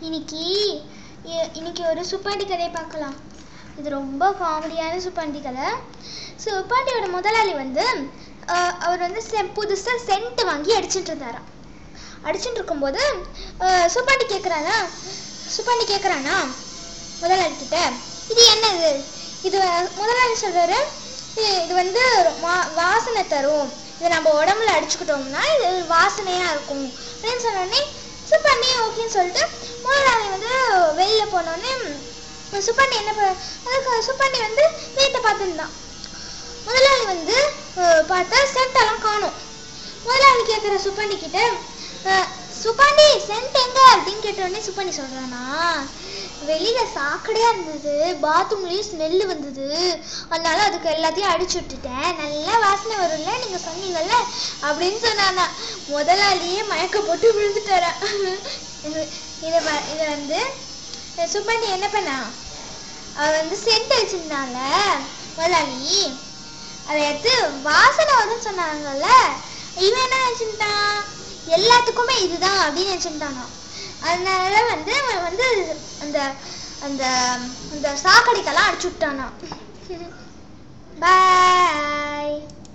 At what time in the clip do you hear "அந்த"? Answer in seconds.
76.00-76.18, 76.82-77.04, 77.72-77.88